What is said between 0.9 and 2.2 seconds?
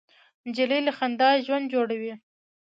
خندا ژوند جوړوي.